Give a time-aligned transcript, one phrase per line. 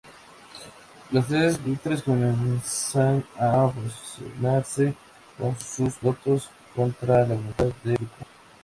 [1.11, 4.95] Los tres buitres comienzan a fusionarse
[5.37, 8.15] con sus pilotos, contra la voluntad de Yuko.